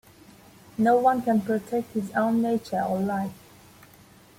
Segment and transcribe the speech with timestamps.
[0.79, 3.33] No one can protect his own nature or life.